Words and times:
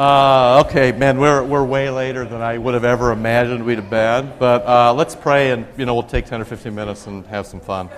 Uh, 0.00 0.64
okay, 0.64 0.92
man, 0.92 1.18
we're, 1.18 1.44
we're 1.44 1.62
way 1.62 1.90
later 1.90 2.24
than 2.24 2.40
I 2.40 2.56
would 2.56 2.72
have 2.72 2.86
ever 2.86 3.12
imagined 3.12 3.66
we'd 3.66 3.76
have 3.76 3.90
been. 3.90 4.32
But 4.38 4.64
uh, 4.64 4.94
let's 4.94 5.14
pray, 5.14 5.50
and 5.50 5.66
you 5.76 5.84
know 5.84 5.92
we'll 5.92 6.04
take 6.04 6.24
10 6.24 6.40
or 6.40 6.46
15 6.46 6.74
minutes 6.74 7.06
and 7.06 7.26
have 7.26 7.46
some 7.46 7.60
fun. 7.60 7.90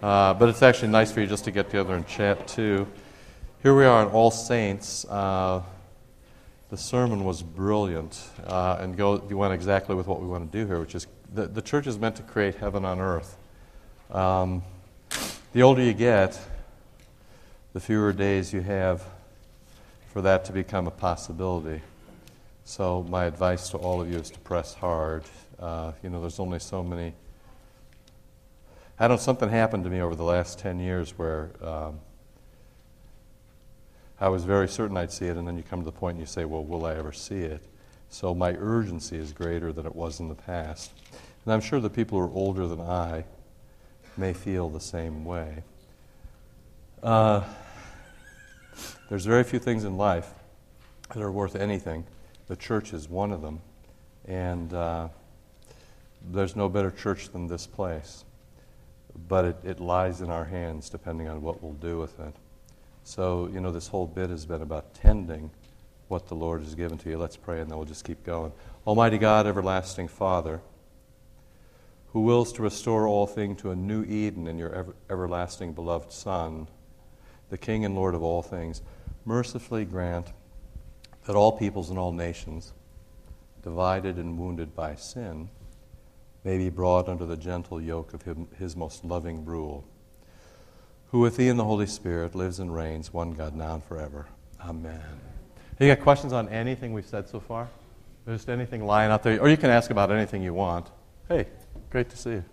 Uh, 0.00 0.34
but 0.34 0.48
it's 0.48 0.62
actually 0.62 0.92
nice 0.92 1.10
for 1.10 1.20
you 1.20 1.26
just 1.26 1.42
to 1.46 1.50
get 1.50 1.66
together 1.68 1.94
and 1.94 2.06
chat 2.06 2.46
too. 2.46 2.86
Here 3.60 3.76
we 3.76 3.84
are 3.84 4.06
on 4.06 4.12
All 4.12 4.30
Saints. 4.30 5.04
Uh, 5.06 5.64
the 6.70 6.76
sermon 6.76 7.24
was 7.24 7.42
brilliant, 7.42 8.24
uh, 8.46 8.76
and 8.78 8.96
go, 8.96 9.20
you 9.28 9.36
went 9.36 9.52
exactly 9.52 9.96
with 9.96 10.06
what 10.06 10.20
we 10.20 10.28
want 10.28 10.52
to 10.52 10.56
do 10.56 10.64
here, 10.64 10.78
which 10.78 10.94
is 10.94 11.08
the, 11.34 11.48
the 11.48 11.60
church 11.60 11.88
is 11.88 11.98
meant 11.98 12.14
to 12.14 12.22
create 12.22 12.54
heaven 12.54 12.84
on 12.84 13.00
earth. 13.00 13.36
Um, 14.12 14.62
the 15.52 15.62
older 15.64 15.82
you 15.82 15.92
get, 15.92 16.38
the 17.72 17.80
fewer 17.80 18.12
days 18.12 18.52
you 18.52 18.60
have 18.60 19.04
for 20.12 20.20
that 20.20 20.44
to 20.44 20.52
become 20.52 20.86
a 20.86 20.90
possibility. 20.90 21.80
So, 22.64 23.02
my 23.08 23.24
advice 23.24 23.70
to 23.70 23.78
all 23.78 24.02
of 24.02 24.10
you 24.10 24.18
is 24.18 24.30
to 24.30 24.38
press 24.40 24.74
hard. 24.74 25.24
Uh, 25.58 25.92
you 26.02 26.10
know, 26.10 26.20
there's 26.20 26.38
only 26.38 26.58
so 26.58 26.82
many. 26.82 27.14
I 28.98 29.08
don't 29.08 29.16
know, 29.16 29.22
something 29.22 29.48
happened 29.48 29.84
to 29.84 29.90
me 29.90 30.02
over 30.02 30.14
the 30.14 30.22
last 30.22 30.58
10 30.58 30.80
years 30.80 31.18
where 31.18 31.50
um, 31.62 31.98
I 34.20 34.28
was 34.28 34.44
very 34.44 34.68
certain 34.68 34.98
I'd 34.98 35.10
see 35.10 35.26
it, 35.26 35.38
and 35.38 35.48
then 35.48 35.56
you 35.56 35.62
come 35.62 35.80
to 35.80 35.84
the 35.86 35.90
point 35.90 36.16
and 36.16 36.20
you 36.20 36.26
say, 36.26 36.44
well, 36.44 36.62
will 36.62 36.84
I 36.84 36.94
ever 36.94 37.12
see 37.12 37.40
it? 37.40 37.62
So, 38.10 38.34
my 38.34 38.52
urgency 38.58 39.16
is 39.16 39.32
greater 39.32 39.72
than 39.72 39.86
it 39.86 39.96
was 39.96 40.20
in 40.20 40.28
the 40.28 40.34
past. 40.34 40.92
And 41.46 41.54
I'm 41.54 41.62
sure 41.62 41.80
the 41.80 41.88
people 41.88 42.18
who 42.18 42.26
are 42.26 42.34
older 42.36 42.66
than 42.66 42.82
I 42.82 43.24
may 44.18 44.34
feel 44.34 44.68
the 44.68 44.78
same 44.78 45.24
way. 45.24 45.64
Uh, 47.02 47.42
there's 49.12 49.26
very 49.26 49.44
few 49.44 49.58
things 49.58 49.84
in 49.84 49.98
life 49.98 50.32
that 51.10 51.22
are 51.22 51.30
worth 51.30 51.54
anything. 51.54 52.06
The 52.46 52.56
church 52.56 52.94
is 52.94 53.10
one 53.10 53.30
of 53.30 53.42
them. 53.42 53.60
And 54.24 54.72
uh, 54.72 55.08
there's 56.30 56.56
no 56.56 56.70
better 56.70 56.90
church 56.90 57.28
than 57.28 57.46
this 57.46 57.66
place. 57.66 58.24
But 59.28 59.44
it, 59.44 59.56
it 59.64 59.80
lies 59.80 60.22
in 60.22 60.30
our 60.30 60.46
hands 60.46 60.88
depending 60.88 61.28
on 61.28 61.42
what 61.42 61.62
we'll 61.62 61.74
do 61.74 61.98
with 61.98 62.18
it. 62.20 62.34
So, 63.04 63.50
you 63.52 63.60
know, 63.60 63.70
this 63.70 63.86
whole 63.86 64.06
bit 64.06 64.30
has 64.30 64.46
been 64.46 64.62
about 64.62 64.94
tending 64.94 65.50
what 66.08 66.28
the 66.28 66.34
Lord 66.34 66.62
has 66.62 66.74
given 66.74 66.96
to 66.96 67.10
you. 67.10 67.18
Let's 67.18 67.36
pray 67.36 67.60
and 67.60 67.70
then 67.70 67.76
we'll 67.76 67.86
just 67.86 68.06
keep 68.06 68.24
going. 68.24 68.50
Almighty 68.86 69.18
God, 69.18 69.46
everlasting 69.46 70.08
Father, 70.08 70.62
who 72.14 72.22
wills 72.22 72.50
to 72.54 72.62
restore 72.62 73.06
all 73.06 73.26
things 73.26 73.60
to 73.60 73.72
a 73.72 73.76
new 73.76 74.04
Eden 74.04 74.46
in 74.46 74.56
your 74.56 74.74
ever, 74.74 74.94
everlasting 75.10 75.74
beloved 75.74 76.10
Son, 76.10 76.66
the 77.50 77.58
King 77.58 77.84
and 77.84 77.94
Lord 77.94 78.14
of 78.14 78.22
all 78.22 78.40
things 78.40 78.80
mercifully 79.24 79.84
grant 79.84 80.32
that 81.24 81.36
all 81.36 81.52
peoples 81.52 81.90
and 81.90 81.98
all 81.98 82.12
nations, 82.12 82.72
divided 83.62 84.16
and 84.16 84.38
wounded 84.38 84.74
by 84.74 84.94
sin, 84.94 85.48
may 86.44 86.58
be 86.58 86.68
brought 86.68 87.08
under 87.08 87.24
the 87.24 87.36
gentle 87.36 87.80
yoke 87.80 88.12
of 88.12 88.22
him, 88.22 88.48
his 88.58 88.76
most 88.76 89.04
loving 89.04 89.44
rule, 89.44 89.84
who 91.10 91.20
with 91.20 91.36
thee 91.36 91.48
and 91.48 91.58
the 91.58 91.64
Holy 91.64 91.86
Spirit 91.86 92.34
lives 92.34 92.58
and 92.58 92.74
reigns, 92.74 93.12
one 93.12 93.32
God, 93.32 93.54
now 93.54 93.74
and 93.74 93.84
forever. 93.84 94.26
Amen. 94.64 95.00
Have 95.78 95.88
you 95.88 95.94
got 95.94 96.02
questions 96.02 96.32
on 96.32 96.48
anything 96.48 96.92
we've 96.92 97.06
said 97.06 97.28
so 97.28 97.38
far? 97.40 97.68
Just 98.26 98.48
anything 98.48 98.84
lying 98.84 99.10
out 99.10 99.22
there? 99.22 99.40
Or 99.40 99.48
you 99.48 99.56
can 99.56 99.70
ask 99.70 99.90
about 99.90 100.10
anything 100.10 100.42
you 100.42 100.54
want. 100.54 100.88
Hey, 101.28 101.46
great 101.90 102.08
to 102.10 102.16
see 102.16 102.30
you. 102.30 102.44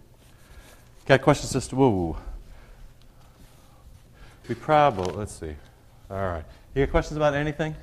Got 1.05 1.21
questions, 1.21 1.51
Sister 1.51 1.75
Woo? 1.75 2.17
We 4.47 4.55
probably, 4.55 5.13
let's 5.13 5.39
see. 5.39 5.55
All 6.09 6.17
right. 6.17 6.45
You 6.75 6.85
got 6.85 6.91
questions 6.91 7.17
about 7.17 7.33
anything? 7.33 7.75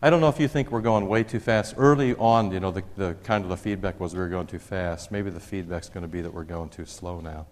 I 0.00 0.08
don't 0.08 0.20
know 0.20 0.28
if 0.28 0.38
you 0.38 0.46
think 0.46 0.70
we're 0.70 0.80
going 0.80 1.08
way 1.08 1.24
too 1.24 1.40
fast. 1.40 1.74
Early 1.76 2.14
on, 2.14 2.52
you 2.52 2.60
know, 2.60 2.70
the, 2.70 2.84
the 2.96 3.16
kind 3.24 3.42
of 3.42 3.50
the 3.50 3.56
feedback 3.56 3.98
was 3.98 4.14
we 4.14 4.20
were 4.20 4.28
going 4.28 4.46
too 4.46 4.60
fast. 4.60 5.10
Maybe 5.10 5.30
the 5.30 5.40
feedback's 5.40 5.88
going 5.88 6.02
to 6.02 6.08
be 6.08 6.20
that 6.20 6.32
we're 6.32 6.44
going 6.44 6.68
too 6.68 6.84
slow 6.84 7.20
now. 7.20 7.46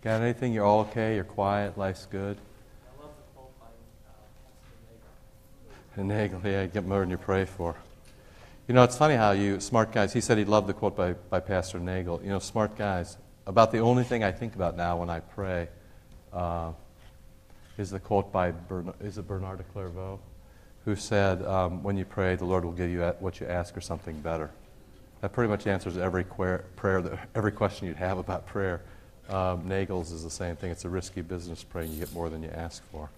Got 0.00 0.22
anything? 0.22 0.54
You're 0.54 0.64
all 0.64 0.80
okay? 0.80 1.16
You're 1.16 1.24
quiet? 1.24 1.76
Life's 1.76 2.06
good? 2.06 2.38
I 2.86 3.02
love 3.02 3.10
the 3.14 3.34
quote 3.34 3.60
by 3.60 3.66
uh, 4.06 5.74
Pastor 5.90 6.04
Nagel, 6.04 6.40
yeah, 6.42 6.66
get 6.66 6.86
more 6.86 7.00
than 7.00 7.10
you 7.10 7.18
pray 7.18 7.44
for. 7.44 7.76
You 8.68 8.74
know, 8.74 8.84
it's 8.84 8.96
funny 8.96 9.16
how 9.16 9.32
you, 9.32 9.60
smart 9.60 9.92
guys, 9.92 10.14
he 10.14 10.22
said 10.22 10.38
he 10.38 10.46
loved 10.46 10.66
the 10.66 10.72
quote 10.72 10.96
by, 10.96 11.12
by 11.12 11.40
Pastor 11.40 11.78
Nagel. 11.78 12.22
You 12.22 12.30
know, 12.30 12.38
smart 12.38 12.78
guys, 12.78 13.18
about 13.46 13.70
the 13.70 13.80
only 13.80 14.04
thing 14.04 14.24
I 14.24 14.32
think 14.32 14.54
about 14.54 14.78
now 14.78 14.96
when 14.96 15.10
I 15.10 15.20
pray 15.20 15.68
uh, 16.32 16.72
is 17.78 17.90
the 17.90 18.00
quote 18.00 18.32
by 18.32 18.52
Bernard, 18.52 18.94
is 19.00 19.18
it 19.18 19.26
Bernard 19.26 19.58
de 19.58 19.64
Clairvaux, 19.64 20.20
who 20.84 20.96
said, 20.96 21.42
um, 21.44 21.82
"When 21.82 21.96
you 21.96 22.04
pray, 22.04 22.36
the 22.36 22.44
Lord 22.44 22.64
will 22.64 22.72
give 22.72 22.90
you 22.90 23.02
what 23.20 23.40
you 23.40 23.46
ask 23.46 23.76
or 23.76 23.80
something 23.80 24.20
better." 24.20 24.50
That 25.20 25.32
pretty 25.32 25.48
much 25.48 25.66
answers 25.66 25.96
every 25.96 26.24
prayer, 26.24 26.64
every 27.34 27.52
question 27.52 27.88
you'd 27.88 27.96
have 27.96 28.18
about 28.18 28.46
prayer. 28.46 28.82
Um, 29.28 29.66
Nagel's 29.66 30.12
is 30.12 30.22
the 30.22 30.30
same 30.30 30.56
thing. 30.56 30.70
It's 30.70 30.84
a 30.84 30.88
risky 30.88 31.22
business 31.22 31.64
praying. 31.64 31.92
You 31.92 32.00
get 32.00 32.12
more 32.12 32.28
than 32.28 32.42
you 32.42 32.50
ask 32.50 32.82
for. 32.90 33.08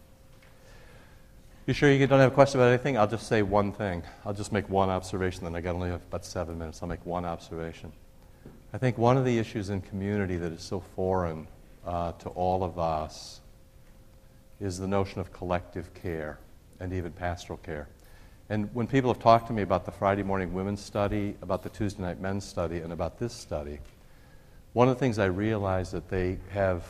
You 1.66 1.74
sure 1.74 1.90
you 1.90 2.06
don't 2.06 2.20
have 2.20 2.30
a 2.30 2.34
question 2.34 2.60
about 2.60 2.68
anything? 2.68 2.96
I'll 2.96 3.08
just 3.08 3.26
say 3.26 3.42
one 3.42 3.72
thing. 3.72 4.04
I'll 4.24 4.32
just 4.32 4.52
make 4.52 4.68
one 4.70 4.88
observation. 4.88 5.42
Then 5.42 5.56
I 5.56 5.60
got 5.60 5.74
only 5.74 5.88
have 5.88 6.02
about 6.08 6.24
seven 6.24 6.56
minutes. 6.56 6.80
I'll 6.80 6.88
make 6.88 7.04
one 7.04 7.24
observation. 7.24 7.92
I 8.72 8.78
think 8.78 8.98
one 8.98 9.16
of 9.16 9.24
the 9.24 9.36
issues 9.36 9.68
in 9.68 9.80
community 9.80 10.36
that 10.36 10.52
is 10.52 10.62
so 10.62 10.78
foreign 10.94 11.48
uh, 11.84 12.12
to 12.12 12.28
all 12.30 12.62
of 12.62 12.78
us 12.78 13.40
is 14.60 14.78
the 14.78 14.86
notion 14.86 15.20
of 15.20 15.32
collective 15.32 15.92
care 15.94 16.38
and 16.80 16.92
even 16.92 17.12
pastoral 17.12 17.58
care. 17.58 17.88
And 18.48 18.72
when 18.74 18.86
people 18.86 19.12
have 19.12 19.22
talked 19.22 19.48
to 19.48 19.52
me 19.52 19.62
about 19.62 19.84
the 19.84 19.90
Friday 19.90 20.22
morning 20.22 20.52
women's 20.52 20.82
study, 20.82 21.36
about 21.42 21.62
the 21.62 21.68
Tuesday 21.68 22.02
night 22.02 22.20
men's 22.20 22.44
study, 22.44 22.78
and 22.78 22.92
about 22.92 23.18
this 23.18 23.32
study, 23.32 23.80
one 24.72 24.88
of 24.88 24.94
the 24.94 25.00
things 25.00 25.18
I 25.18 25.26
realize 25.26 25.90
that 25.90 26.08
they 26.08 26.38
have, 26.50 26.84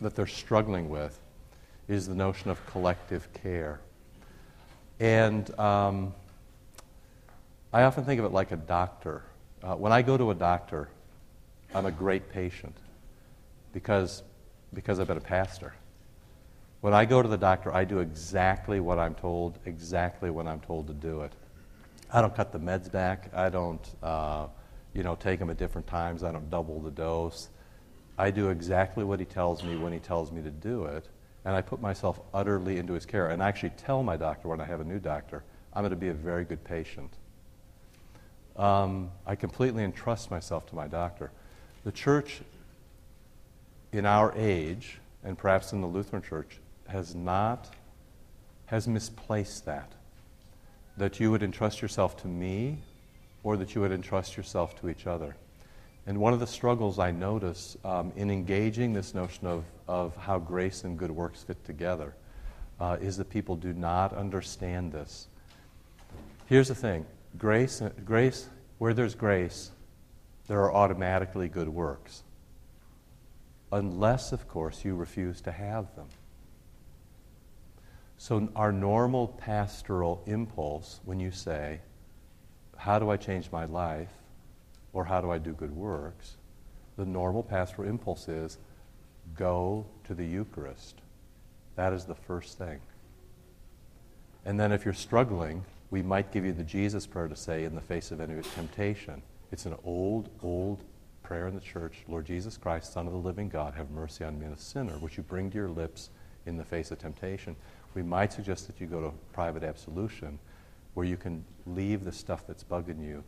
that 0.00 0.14
they're 0.14 0.26
struggling 0.26 0.90
with, 0.90 1.18
is 1.88 2.06
the 2.06 2.14
notion 2.14 2.50
of 2.50 2.64
collective 2.66 3.32
care. 3.32 3.80
And 5.00 5.58
um, 5.58 6.14
I 7.72 7.84
often 7.84 8.04
think 8.04 8.18
of 8.18 8.26
it 8.26 8.32
like 8.32 8.52
a 8.52 8.56
doctor. 8.56 9.22
Uh, 9.62 9.74
when 9.76 9.92
I 9.92 10.02
go 10.02 10.18
to 10.18 10.30
a 10.30 10.34
doctor, 10.34 10.88
I'm 11.74 11.86
a 11.86 11.90
great 11.90 12.30
patient 12.30 12.76
because, 13.72 14.22
because 14.74 15.00
I've 15.00 15.08
been 15.08 15.16
a 15.16 15.20
pastor. 15.20 15.72
When 16.82 16.94
I 16.94 17.04
go 17.04 17.22
to 17.22 17.28
the 17.28 17.38
doctor, 17.38 17.72
I 17.72 17.84
do 17.84 18.00
exactly 18.00 18.80
what 18.80 18.98
I'm 18.98 19.14
told, 19.14 19.60
exactly 19.66 20.30
when 20.30 20.48
I'm 20.48 20.58
told 20.58 20.88
to 20.88 20.92
do 20.92 21.20
it. 21.20 21.32
I 22.12 22.20
don't 22.20 22.34
cut 22.34 22.50
the 22.50 22.58
meds 22.58 22.90
back. 22.90 23.30
I 23.32 23.50
don't, 23.50 23.88
uh, 24.02 24.48
you 24.92 25.04
know, 25.04 25.14
take 25.14 25.38
them 25.38 25.48
at 25.48 25.58
different 25.58 25.86
times. 25.86 26.24
I 26.24 26.32
don't 26.32 26.50
double 26.50 26.80
the 26.80 26.90
dose. 26.90 27.50
I 28.18 28.32
do 28.32 28.48
exactly 28.48 29.04
what 29.04 29.20
he 29.20 29.24
tells 29.24 29.62
me 29.62 29.76
when 29.76 29.92
he 29.92 30.00
tells 30.00 30.32
me 30.32 30.42
to 30.42 30.50
do 30.50 30.86
it, 30.86 31.08
and 31.44 31.54
I 31.54 31.62
put 31.62 31.80
myself 31.80 32.18
utterly 32.34 32.78
into 32.78 32.94
his 32.94 33.06
care. 33.06 33.28
And 33.28 33.40
I 33.40 33.46
actually 33.46 33.70
tell 33.70 34.02
my 34.02 34.16
doctor 34.16 34.48
when 34.48 34.60
I 34.60 34.64
have 34.64 34.80
a 34.80 34.84
new 34.84 34.98
doctor, 34.98 35.44
I'm 35.72 35.82
going 35.82 35.90
to 35.90 35.96
be 35.96 36.08
a 36.08 36.14
very 36.14 36.44
good 36.44 36.64
patient. 36.64 37.12
Um, 38.56 39.12
I 39.24 39.36
completely 39.36 39.84
entrust 39.84 40.32
myself 40.32 40.66
to 40.70 40.74
my 40.74 40.88
doctor. 40.88 41.30
The 41.84 41.92
church 41.92 42.40
in 43.92 44.04
our 44.04 44.34
age, 44.36 44.98
and 45.22 45.38
perhaps 45.38 45.72
in 45.72 45.80
the 45.80 45.86
Lutheran 45.86 46.22
church, 46.22 46.58
has 46.92 47.14
not, 47.14 47.70
has 48.66 48.86
misplaced 48.86 49.64
that. 49.66 49.92
That 50.96 51.18
you 51.18 51.30
would 51.30 51.42
entrust 51.42 51.82
yourself 51.82 52.16
to 52.18 52.28
me 52.28 52.78
or 53.42 53.56
that 53.56 53.74
you 53.74 53.80
would 53.80 53.92
entrust 53.92 54.36
yourself 54.36 54.78
to 54.80 54.88
each 54.88 55.06
other. 55.06 55.34
And 56.06 56.18
one 56.18 56.32
of 56.32 56.40
the 56.40 56.46
struggles 56.46 56.98
I 56.98 57.10
notice 57.10 57.76
um, 57.84 58.12
in 58.16 58.30
engaging 58.30 58.92
this 58.92 59.14
notion 59.14 59.46
of, 59.46 59.64
of 59.88 60.16
how 60.16 60.38
grace 60.38 60.84
and 60.84 60.98
good 60.98 61.10
works 61.10 61.42
fit 61.42 61.64
together 61.64 62.14
uh, 62.80 62.96
is 63.00 63.16
that 63.16 63.30
people 63.30 63.56
do 63.56 63.72
not 63.72 64.12
understand 64.12 64.92
this. 64.92 65.28
Here's 66.46 66.68
the 66.68 66.74
thing 66.74 67.06
grace, 67.38 67.82
grace, 68.04 68.48
where 68.78 68.92
there's 68.92 69.14
grace, 69.14 69.70
there 70.48 70.60
are 70.60 70.74
automatically 70.74 71.48
good 71.48 71.68
works. 71.68 72.24
Unless, 73.70 74.32
of 74.32 74.48
course, 74.48 74.84
you 74.84 74.94
refuse 74.94 75.40
to 75.42 75.52
have 75.52 75.94
them. 75.96 76.08
So, 78.22 78.48
our 78.54 78.70
normal 78.70 79.26
pastoral 79.26 80.22
impulse 80.26 81.00
when 81.04 81.18
you 81.18 81.32
say, 81.32 81.80
How 82.76 83.00
do 83.00 83.10
I 83.10 83.16
change 83.16 83.50
my 83.50 83.64
life? 83.64 84.12
or 84.92 85.04
How 85.04 85.20
do 85.20 85.32
I 85.32 85.38
do 85.38 85.52
good 85.52 85.74
works? 85.74 86.36
the 86.96 87.04
normal 87.04 87.42
pastoral 87.42 87.88
impulse 87.88 88.28
is, 88.28 88.58
Go 89.36 89.86
to 90.04 90.14
the 90.14 90.24
Eucharist. 90.24 91.00
That 91.74 91.92
is 91.92 92.04
the 92.04 92.14
first 92.14 92.58
thing. 92.58 92.78
And 94.44 94.60
then, 94.60 94.70
if 94.70 94.84
you're 94.84 94.94
struggling, 94.94 95.64
we 95.90 96.00
might 96.00 96.30
give 96.30 96.44
you 96.44 96.52
the 96.52 96.62
Jesus 96.62 97.08
prayer 97.08 97.26
to 97.26 97.34
say 97.34 97.64
in 97.64 97.74
the 97.74 97.80
face 97.80 98.12
of 98.12 98.20
any 98.20 98.40
temptation. 98.54 99.20
It's 99.50 99.66
an 99.66 99.74
old, 99.82 100.28
old 100.44 100.84
prayer 101.24 101.48
in 101.48 101.56
the 101.56 101.60
church 101.60 102.04
Lord 102.06 102.26
Jesus 102.26 102.56
Christ, 102.56 102.92
Son 102.92 103.08
of 103.08 103.14
the 103.14 103.18
living 103.18 103.48
God, 103.48 103.74
have 103.74 103.90
mercy 103.90 104.22
on 104.22 104.38
me, 104.38 104.46
a 104.46 104.56
sinner, 104.56 104.92
which 104.98 105.16
you 105.16 105.24
bring 105.24 105.50
to 105.50 105.56
your 105.56 105.70
lips 105.70 106.10
in 106.46 106.56
the 106.56 106.64
face 106.64 106.90
of 106.90 106.98
temptation. 106.98 107.56
We 107.94 108.02
might 108.02 108.32
suggest 108.32 108.66
that 108.66 108.80
you 108.80 108.86
go 108.86 109.00
to 109.00 109.12
private 109.32 109.62
absolution 109.62 110.38
where 110.94 111.06
you 111.06 111.16
can 111.16 111.44
leave 111.66 112.04
the 112.04 112.12
stuff 112.12 112.46
that's 112.46 112.64
bugging 112.64 113.06
you 113.06 113.24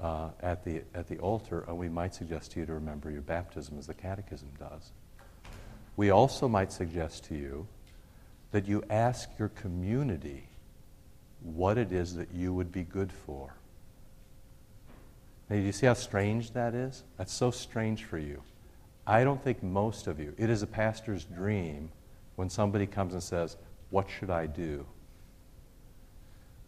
uh, 0.00 0.30
at, 0.40 0.64
the, 0.64 0.82
at 0.94 1.08
the 1.08 1.18
altar, 1.18 1.64
and 1.68 1.76
we 1.76 1.88
might 1.88 2.14
suggest 2.14 2.52
to 2.52 2.60
you 2.60 2.66
to 2.66 2.72
remember 2.72 3.10
your 3.10 3.22
baptism 3.22 3.78
as 3.78 3.86
the 3.86 3.94
Catechism 3.94 4.48
does. 4.58 4.92
We 5.96 6.10
also 6.10 6.48
might 6.48 6.72
suggest 6.72 7.24
to 7.24 7.34
you 7.34 7.66
that 8.52 8.66
you 8.66 8.82
ask 8.90 9.28
your 9.38 9.48
community 9.48 10.48
what 11.42 11.78
it 11.78 11.92
is 11.92 12.14
that 12.14 12.32
you 12.32 12.52
would 12.52 12.72
be 12.72 12.82
good 12.82 13.12
for. 13.12 13.54
Now, 15.48 15.56
do 15.56 15.62
you 15.62 15.72
see 15.72 15.86
how 15.86 15.94
strange 15.94 16.52
that 16.52 16.74
is? 16.74 17.02
That's 17.16 17.32
so 17.32 17.50
strange 17.50 18.04
for 18.04 18.18
you. 18.18 18.42
I 19.06 19.24
don't 19.24 19.42
think 19.42 19.62
most 19.62 20.06
of 20.06 20.20
you, 20.20 20.34
it 20.38 20.48
is 20.48 20.62
a 20.62 20.66
pastor's 20.66 21.24
dream 21.24 21.90
when 22.36 22.48
somebody 22.48 22.86
comes 22.86 23.12
and 23.12 23.22
says, 23.22 23.56
What 23.90 24.08
should 24.08 24.30
I 24.30 24.46
do? 24.46 24.86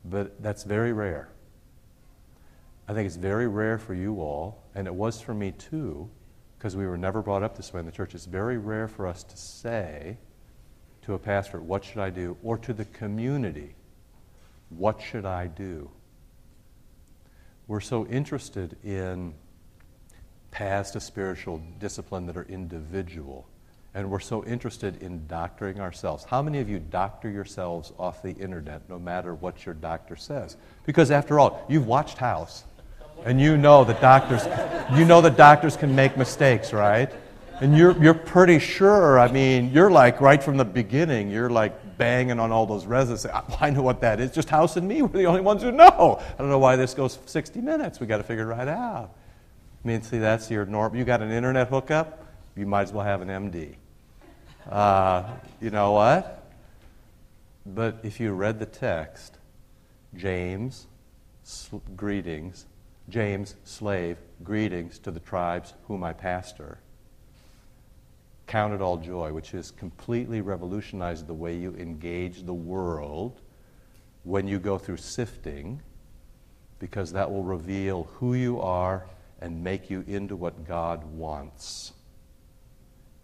But 0.05 0.43
that's 0.43 0.65
very 0.65 0.93
rare. 0.93 1.29
I 2.89 2.95
think 2.95 3.07
it's 3.07 3.17
very 3.17 3.47
rare 3.47 3.79
for 3.79 3.95
you 3.95 4.21
all, 4.21 4.63
and 4.75 4.87
it 4.87 4.95
was 4.95 5.21
for 5.21 5.33
me 5.33 5.53
too, 5.53 6.11
because 6.59 6.77
we 6.77 6.87
were 6.87 6.99
never 6.99 7.23
brought 7.23 7.43
up 7.43 7.57
this 7.57 7.73
way 7.73 7.81
in 7.81 7.87
the 7.87 7.93
church. 7.93 8.15
It's 8.15 8.27
very 8.27 8.59
rare 8.59 8.89
for 8.89 9.07
us 9.07 9.23
to 9.25 9.37
say 9.37 10.19
to 11.03 11.15
a 11.15 11.19
pastor, 11.19 11.61
What 11.61 11.85
should 11.85 11.99
I 11.99 12.11
do? 12.11 12.37
or 12.43 12.59
to 12.59 12.73
the 12.73 12.85
community, 12.85 13.75
What 14.71 15.01
should 15.01 15.25
I 15.25 15.47
do? 15.47 15.91
We're 17.69 17.81
so 17.81 18.07
interested 18.07 18.77
in 18.83 19.35
paths 20.51 20.91
to 20.91 21.01
spiritual 21.01 21.63
discipline 21.79 22.27
that 22.27 22.37
are 22.37 22.45
individual. 22.45 23.47
And 23.95 24.11
we're 24.11 24.21
so 24.21 24.43
interested 24.45 25.03
in 25.03 25.27
doctoring 25.27 25.79
ourselves. 25.79 26.25
How 26.25 26.41
many 26.41 26.61
of 26.61 26.69
you 26.69 26.79
doctor 26.79 27.29
yourselves 27.29 27.93
off 27.99 28.23
the 28.23 28.33
internet 28.33 28.89
no 28.89 28.99
matter 28.99 29.35
what 29.35 29.67
your 29.67 29.75
doctor 29.75 30.17
says? 30.17 30.57
Because 30.87 31.11
after 31.11 31.39
all, 31.39 31.65
you've 31.69 31.87
watched 31.87 32.17
House. 32.17 32.65
And 33.25 33.41
you 33.41 33.57
know 33.57 33.85
that 33.85 34.01
doctors 34.01 34.45
you 34.99 35.05
know 35.05 35.21
that 35.21 35.37
doctors 35.37 35.77
can 35.77 35.95
make 35.95 36.17
mistakes, 36.17 36.73
right? 36.73 37.13
And 37.61 37.77
you're 37.77 37.97
you're 38.03 38.15
pretty 38.15 38.59
sure, 38.59 39.21
I 39.21 39.31
mean, 39.31 39.71
you're 39.73 39.91
like 39.91 40.21
right 40.21 40.43
from 40.43 40.57
the 40.57 40.65
beginning, 40.65 41.31
you're 41.31 41.51
like 41.51 41.99
banging 41.99 42.41
on 42.41 42.51
all 42.51 42.67
those 42.67 42.87
resins. 42.87 43.27
Ah, 43.31 43.45
I 43.61 43.71
know 43.71 43.83
what 43.83 44.01
that 44.01 44.19
is. 44.19 44.33
Just 44.33 44.49
House 44.49 44.77
and 44.77 44.89
me, 44.89 45.03
we're 45.03 45.19
the 45.19 45.27
only 45.27 45.43
ones 45.43 45.63
who 45.63 45.71
know. 45.71 46.21
I 46.21 46.39
don't 46.39 46.49
know 46.49 46.59
why 46.59 46.77
this 46.77 46.95
goes 46.95 47.19
60 47.27 47.61
minutes. 47.61 48.01
We 48.01 48.07
got 48.07 48.17
to 48.17 48.25
figure 48.25 48.51
it 48.51 48.55
right 48.55 48.69
out. 48.69 49.11
I 49.85 49.89
mean, 49.89 50.03
see, 50.03 50.19
that's 50.19 50.51
your 50.51 50.65
norm. 50.65 50.97
You 50.97 51.05
got 51.05 51.23
an 51.23 51.31
internet 51.31 51.69
hookup, 51.69 52.25
you 52.57 52.67
might 52.67 52.83
as 52.83 52.93
well 52.93 53.05
have 53.05 53.21
an 53.21 53.29
MD. 53.29 53.77
Uh, 54.69 55.25
you 55.61 55.71
know 55.71 55.93
what? 55.93 56.51
But 57.67 58.01
if 58.03 58.21
you 58.21 58.33
read 58.33 58.59
the 58.59 58.67
text, 58.67 59.39
James, 60.15 60.87
sl- 61.43 61.79
greetings, 61.97 62.67
James, 63.09 63.57
slave, 63.65 64.19
greetings 64.45 64.99
to 65.01 65.11
the 65.11 65.21
tribes 65.21 65.75
whom 65.89 66.05
I 66.05 66.13
pastor. 66.13 66.79
Count 68.47 68.75
it 68.75 68.81
all 68.81 68.97
joy, 68.99 69.33
which 69.33 69.51
has 69.53 69.71
completely 69.71 70.41
revolutionized 70.41 71.27
the 71.27 71.35
way 71.35 71.57
you 71.57 71.75
engage 71.75 72.45
the 72.45 72.55
world 72.55 73.41
when 74.25 74.47
you 74.47 74.59
go 74.59 74.79
through 74.79 74.99
sifting, 74.99 75.81
because 76.79 77.13
that 77.13 77.31
will 77.31 77.43
reveal 77.43 78.05
who 78.15 78.35
you 78.35 78.61
are 78.61 79.07
and 79.41 79.65
make 79.65 79.91
you 79.91 80.05
into 80.07 80.37
what 80.37 80.67
God 80.67 81.05
wants 81.05 81.93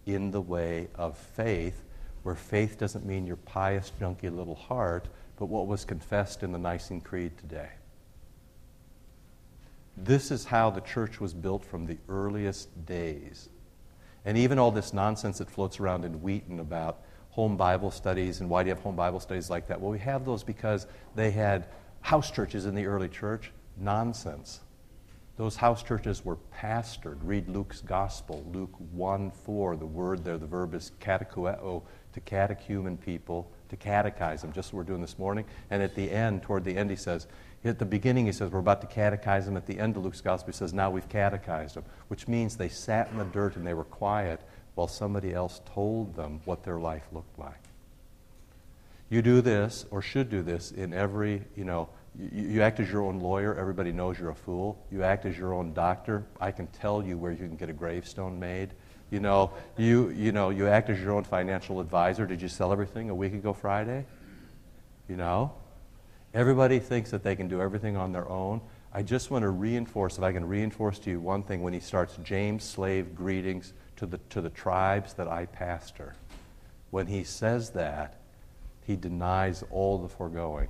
in 0.08 0.30
the 0.30 0.40
way 0.40 0.88
of 0.94 1.16
faith, 1.16 1.84
where 2.22 2.34
faith 2.34 2.78
doesn't 2.78 3.04
mean 3.04 3.26
your 3.26 3.36
pious, 3.36 3.92
junky 4.00 4.34
little 4.34 4.54
heart, 4.54 5.08
but 5.36 5.46
what 5.46 5.66
was 5.66 5.84
confessed 5.84 6.42
in 6.42 6.52
the 6.52 6.58
Nicene 6.58 7.00
Creed 7.00 7.36
today. 7.38 7.70
This 9.96 10.30
is 10.30 10.44
how 10.44 10.70
the 10.70 10.80
church 10.80 11.20
was 11.20 11.34
built 11.34 11.64
from 11.64 11.86
the 11.86 11.98
earliest 12.08 12.86
days. 12.86 13.48
And 14.24 14.36
even 14.36 14.58
all 14.58 14.70
this 14.70 14.92
nonsense 14.92 15.38
that 15.38 15.50
floats 15.50 15.80
around 15.80 16.04
in 16.04 16.22
Wheaton 16.22 16.60
about 16.60 17.02
home 17.30 17.56
Bible 17.56 17.90
studies 17.90 18.40
and 18.40 18.50
why 18.50 18.62
do 18.62 18.68
you 18.68 18.74
have 18.74 18.82
home 18.82 18.96
Bible 18.96 19.20
studies 19.20 19.50
like 19.50 19.66
that? 19.68 19.80
Well, 19.80 19.90
we 19.90 19.98
have 20.00 20.24
those 20.24 20.42
because 20.42 20.86
they 21.14 21.30
had 21.30 21.66
house 22.00 22.30
churches 22.30 22.66
in 22.66 22.74
the 22.74 22.86
early 22.86 23.08
church. 23.08 23.52
Nonsense. 23.76 24.60
Those 25.38 25.54
house 25.54 25.84
churches 25.84 26.24
were 26.24 26.36
pastored. 26.52 27.18
Read 27.22 27.48
Luke's 27.48 27.80
gospel, 27.80 28.44
Luke 28.52 28.74
1 28.90 29.30
4. 29.30 29.76
The 29.76 29.86
word 29.86 30.24
there, 30.24 30.36
the 30.36 30.46
verb 30.46 30.74
is 30.74 30.90
katecheo, 31.00 31.82
to 32.12 32.20
catechumen 32.20 32.96
people, 32.96 33.48
to 33.68 33.76
catechize 33.76 34.40
them, 34.40 34.52
just 34.52 34.72
what 34.72 34.78
we're 34.78 34.84
doing 34.84 35.00
this 35.00 35.16
morning. 35.16 35.44
And 35.70 35.80
at 35.80 35.94
the 35.94 36.10
end, 36.10 36.42
toward 36.42 36.64
the 36.64 36.76
end, 36.76 36.90
he 36.90 36.96
says, 36.96 37.28
at 37.64 37.78
the 37.78 37.84
beginning, 37.84 38.26
he 38.26 38.32
says, 38.32 38.50
we're 38.50 38.58
about 38.58 38.80
to 38.80 38.88
catechize 38.88 39.44
them. 39.44 39.56
At 39.56 39.66
the 39.66 39.78
end 39.78 39.96
of 39.96 40.02
Luke's 40.02 40.20
gospel, 40.20 40.52
he 40.52 40.56
says, 40.56 40.74
now 40.74 40.90
we've 40.90 41.08
catechized 41.08 41.76
them, 41.76 41.84
which 42.08 42.26
means 42.26 42.56
they 42.56 42.68
sat 42.68 43.08
in 43.12 43.18
the 43.18 43.24
dirt 43.24 43.54
and 43.54 43.64
they 43.64 43.74
were 43.74 43.84
quiet 43.84 44.40
while 44.74 44.88
somebody 44.88 45.32
else 45.32 45.60
told 45.72 46.16
them 46.16 46.40
what 46.46 46.64
their 46.64 46.80
life 46.80 47.06
looked 47.12 47.38
like. 47.38 47.62
You 49.08 49.22
do 49.22 49.40
this, 49.40 49.86
or 49.92 50.02
should 50.02 50.30
do 50.30 50.42
this, 50.42 50.72
in 50.72 50.92
every, 50.92 51.44
you 51.54 51.64
know, 51.64 51.88
you, 52.18 52.48
you, 52.48 52.62
act 52.62 52.80
as 52.80 52.90
your 52.90 53.02
own 53.02 53.20
lawyer, 53.20 53.54
everybody 53.54 53.92
knows 53.92 54.18
you're 54.18 54.30
a 54.30 54.34
fool. 54.34 54.84
You 54.90 55.02
act 55.02 55.24
as 55.24 55.38
your 55.38 55.54
own 55.54 55.72
doctor, 55.72 56.26
I 56.40 56.50
can 56.50 56.66
tell 56.68 57.02
you 57.02 57.16
where 57.16 57.32
you 57.32 57.38
can 57.38 57.56
get 57.56 57.70
a 57.70 57.72
gravestone 57.72 58.38
made. 58.38 58.70
You 59.10 59.20
know, 59.20 59.52
you, 59.76 60.10
you 60.10 60.32
know, 60.32 60.50
you 60.50 60.66
act 60.66 60.90
as 60.90 61.00
your 61.00 61.12
own 61.12 61.24
financial 61.24 61.80
advisor. 61.80 62.26
Did 62.26 62.42
you 62.42 62.48
sell 62.48 62.72
everything 62.72 63.08
a 63.08 63.14
week 63.14 63.32
ago 63.32 63.52
Friday? 63.52 64.04
You 65.08 65.16
know? 65.16 65.54
Everybody 66.34 66.78
thinks 66.78 67.10
that 67.10 67.22
they 67.22 67.34
can 67.34 67.48
do 67.48 67.62
everything 67.62 67.96
on 67.96 68.12
their 68.12 68.28
own. 68.28 68.60
I 68.92 69.02
just 69.02 69.30
want 69.30 69.42
to 69.42 69.50
reinforce, 69.50 70.18
if 70.18 70.24
I 70.24 70.32
can 70.32 70.46
reinforce 70.46 70.98
to 71.00 71.10
you 71.10 71.20
one 71.20 71.42
thing 71.42 71.62
when 71.62 71.72
he 71.72 71.80
starts 71.80 72.18
James' 72.22 72.64
slave 72.64 73.14
greetings 73.14 73.72
to 73.96 74.06
the, 74.06 74.18
to 74.30 74.40
the 74.40 74.50
tribes 74.50 75.14
that 75.14 75.28
I 75.28 75.46
pastor. 75.46 76.14
When 76.90 77.06
he 77.06 77.24
says 77.24 77.70
that, 77.70 78.20
he 78.86 78.96
denies 78.96 79.62
all 79.70 79.98
the 79.98 80.08
foregoing. 80.08 80.68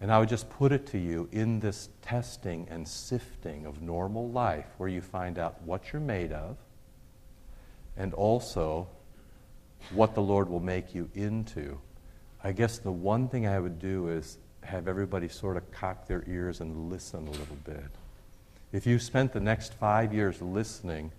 And 0.00 0.10
I 0.10 0.18
would 0.18 0.28
just 0.28 0.48
put 0.48 0.72
it 0.72 0.86
to 0.88 0.98
you 0.98 1.28
in 1.30 1.60
this 1.60 1.90
testing 2.00 2.66
and 2.70 2.88
sifting 2.88 3.66
of 3.66 3.82
normal 3.82 4.30
life 4.30 4.66
where 4.78 4.88
you 4.88 5.02
find 5.02 5.38
out 5.38 5.60
what 5.62 5.92
you're 5.92 6.00
made 6.00 6.32
of 6.32 6.56
and 7.96 8.14
also 8.14 8.88
what 9.92 10.14
the 10.14 10.22
Lord 10.22 10.48
will 10.48 10.60
make 10.60 10.94
you 10.94 11.10
into. 11.14 11.78
I 12.42 12.52
guess 12.52 12.78
the 12.78 12.92
one 12.92 13.28
thing 13.28 13.46
I 13.46 13.58
would 13.58 13.78
do 13.78 14.08
is 14.08 14.38
have 14.62 14.88
everybody 14.88 15.28
sort 15.28 15.56
of 15.56 15.70
cock 15.70 16.06
their 16.06 16.24
ears 16.26 16.60
and 16.60 16.90
listen 16.90 17.26
a 17.26 17.30
little 17.30 17.58
bit. 17.64 17.84
If 18.72 18.86
you 18.86 18.98
spent 18.98 19.32
the 19.32 19.40
next 19.40 19.74
five 19.74 20.14
years 20.14 20.40
listening, 20.40 21.12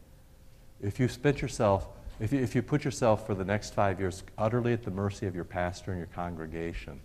if 0.82 1.00
you 1.00 1.08
spent 1.08 1.42
yourself, 1.42 1.88
if 2.20 2.32
you, 2.32 2.40
if 2.40 2.56
you 2.56 2.62
put 2.62 2.84
yourself 2.84 3.28
for 3.28 3.36
the 3.36 3.46
next 3.46 3.74
five 3.74 4.00
years 4.00 4.24
utterly 4.38 4.74
at 4.74 4.84
the 4.84 4.92
mercy 4.92 5.28
of 5.28 5.36
your 5.36 5.44
pastor 5.44 5.92
and 5.92 6.00
your 6.00 6.08
congregation, 6.08 7.00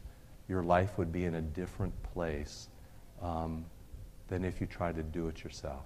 your 0.49 0.63
life 0.63 0.97
would 0.99 1.13
be 1.13 1.25
in 1.25 1.35
a 1.35 1.41
different 1.41 1.95
place 2.15 2.69
um, 3.21 3.65
than 4.29 4.45
if 4.45 4.61
you 4.61 4.67
tried 4.67 4.97
to 4.97 5.03
do 5.03 5.29
it 5.29 5.43
yourself. 5.43 5.85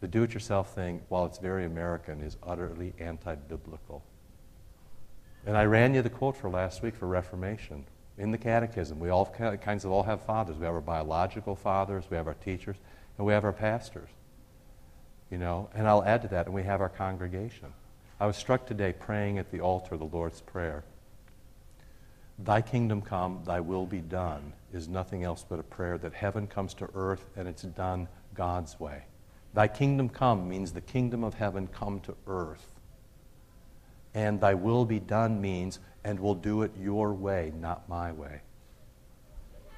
The 0.00 0.08
do 0.08 0.24
it 0.24 0.34
yourself 0.34 0.74
thing, 0.74 1.00
while 1.08 1.26
it's 1.26 1.38
very 1.38 1.64
American, 1.64 2.20
is 2.20 2.36
utterly 2.42 2.92
anti 2.98 3.34
biblical. 3.34 4.02
And 5.46 5.56
I 5.56 5.64
ran 5.64 5.94
you 5.94 6.02
the 6.02 6.10
quote 6.10 6.36
for 6.36 6.50
last 6.50 6.82
week 6.82 6.94
for 6.96 7.06
Reformation 7.06 7.84
in 8.18 8.30
the 8.30 8.38
catechism. 8.38 9.00
We 9.00 9.08
all 9.08 9.26
kinds 9.26 9.84
of 9.84 9.90
all 9.90 10.02
have 10.02 10.22
fathers. 10.22 10.56
We 10.56 10.64
have 10.64 10.74
our 10.74 10.80
biological 10.80 11.56
fathers, 11.56 12.04
we 12.10 12.16
have 12.16 12.26
our 12.26 12.34
teachers, 12.34 12.76
and 13.16 13.26
we 13.26 13.32
have 13.32 13.44
our 13.44 13.52
pastors. 13.52 14.08
You 15.30 15.38
know, 15.38 15.70
and 15.74 15.88
I'll 15.88 16.04
add 16.04 16.22
to 16.22 16.28
that, 16.28 16.46
and 16.46 16.54
we 16.54 16.62
have 16.64 16.80
our 16.80 16.90
congregation. 16.90 17.72
I 18.20 18.26
was 18.26 18.36
struck 18.36 18.66
today 18.66 18.92
praying 18.92 19.38
at 19.38 19.50
the 19.50 19.60
altar 19.60 19.96
the 19.96 20.04
Lord's 20.04 20.40
Prayer. 20.40 20.84
Thy 22.38 22.60
kingdom 22.62 23.02
come, 23.02 23.42
thy 23.44 23.60
will 23.60 23.86
be 23.86 24.00
done, 24.00 24.52
is 24.72 24.88
nothing 24.88 25.22
else 25.22 25.44
but 25.48 25.60
a 25.60 25.62
prayer 25.64 25.98
that 25.98 26.14
heaven 26.14 26.46
comes 26.46 26.74
to 26.74 26.88
earth 26.94 27.24
and 27.36 27.46
it's 27.46 27.62
done 27.62 28.08
God's 28.34 28.80
way. 28.80 29.04
Thy 29.54 29.68
kingdom 29.68 30.08
come 30.08 30.48
means 30.48 30.72
the 30.72 30.80
kingdom 30.80 31.22
of 31.24 31.34
heaven 31.34 31.66
come 31.66 32.00
to 32.00 32.14
earth. 32.26 32.66
And 34.14 34.40
thy 34.40 34.54
will 34.54 34.84
be 34.84 34.98
done 34.98 35.40
means, 35.40 35.78
and 36.04 36.18
we'll 36.18 36.34
do 36.34 36.62
it 36.62 36.72
your 36.78 37.12
way, 37.12 37.52
not 37.58 37.88
my 37.88 38.12
way. 38.12 38.40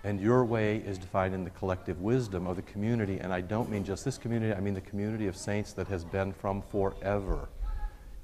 And 0.04 0.20
your 0.20 0.44
way 0.44 0.76
is 0.78 0.99
defined 0.99 1.34
in 1.34 1.44
the 1.44 1.50
collective 1.50 2.00
wisdom 2.00 2.46
of 2.46 2.56
the 2.56 2.62
community. 2.62 3.18
And 3.18 3.32
I 3.32 3.40
don't 3.40 3.70
mean 3.70 3.84
just 3.84 4.04
this 4.04 4.18
community, 4.18 4.52
I 4.52 4.61
mean 4.61 4.75
the 4.75 4.80
community 4.80 5.26
of 5.28 5.37
saints 5.37 5.73
that 5.73 5.88
has 5.88 6.04
been 6.04 6.32
from 6.32 6.62
forever. 6.62 7.49